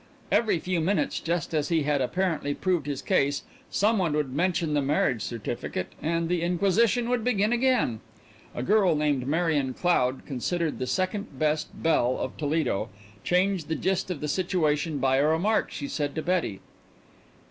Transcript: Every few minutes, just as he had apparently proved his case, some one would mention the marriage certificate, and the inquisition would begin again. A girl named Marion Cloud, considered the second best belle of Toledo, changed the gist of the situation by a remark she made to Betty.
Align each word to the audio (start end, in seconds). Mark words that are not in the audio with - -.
Every 0.31 0.57
few 0.57 0.81
minutes, 0.81 1.19
just 1.19 1.53
as 1.53 1.69
he 1.69 1.83
had 1.83 2.01
apparently 2.01 2.55
proved 2.55 2.87
his 2.87 3.03
case, 3.03 3.43
some 3.69 3.99
one 3.99 4.13
would 4.13 4.33
mention 4.33 4.73
the 4.73 4.81
marriage 4.81 5.21
certificate, 5.21 5.93
and 6.01 6.27
the 6.27 6.41
inquisition 6.41 7.07
would 7.11 7.23
begin 7.23 7.53
again. 7.53 7.99
A 8.55 8.63
girl 8.63 8.95
named 8.95 9.27
Marion 9.27 9.75
Cloud, 9.75 10.25
considered 10.25 10.79
the 10.79 10.87
second 10.87 11.37
best 11.37 11.67
belle 11.83 12.17
of 12.17 12.35
Toledo, 12.35 12.89
changed 13.23 13.67
the 13.67 13.75
gist 13.75 14.09
of 14.09 14.21
the 14.21 14.27
situation 14.27 14.97
by 14.97 15.17
a 15.17 15.27
remark 15.27 15.69
she 15.69 15.87
made 15.99 16.15
to 16.15 16.23
Betty. 16.23 16.61